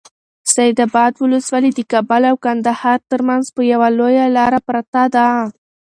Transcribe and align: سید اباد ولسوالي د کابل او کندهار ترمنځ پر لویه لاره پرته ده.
سید 0.53 0.77
اباد 0.87 1.13
ولسوالي 1.23 1.71
د 1.75 1.79
کابل 1.91 2.21
او 2.31 2.35
کندهار 2.45 2.99
ترمنځ 3.11 3.45
پر 3.55 3.63
لویه 3.99 4.25
لاره 4.37 4.59
پرته 4.67 5.01
ده. 5.15 5.27